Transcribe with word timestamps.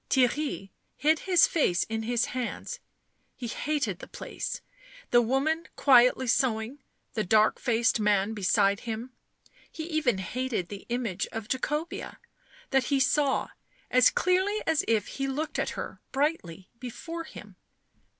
Theirry 0.09 0.71
hid 0.97 1.19
his 1.29 1.45
face 1.45 1.83
in 1.83 2.01
his 2.01 2.25
hands; 2.33 2.79
he 3.35 3.45
hated 3.45 3.99
the 3.99 4.07
place, 4.07 4.61
the 5.11 5.21
woman 5.21 5.67
quietly 5.75 6.25
sewing, 6.25 6.81
the 7.13 7.23
dark 7.23 7.59
faced 7.59 7.99
man 7.99 8.33
beside 8.33 8.79
him; 8.79 9.11
he 9.71 9.83
even 9.83 10.17
hated 10.17 10.69
the 10.69 10.87
image 10.89 11.27
of 11.31 11.47
Jacobea, 11.47 12.17
that 12.71 12.85
he 12.85 12.99
saw, 12.99 13.49
as 13.91 14.09
clearly 14.09 14.59
as 14.65 14.83
if 14.87 15.05
he 15.05 15.27
looked 15.27 15.59
at 15.59 15.71
her, 15.77 16.01
brightly 16.11 16.71
before 16.79 17.25
him. 17.25 17.55